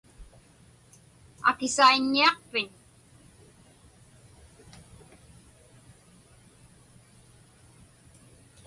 Akisaiññiaqpiñ? 1.49 2.67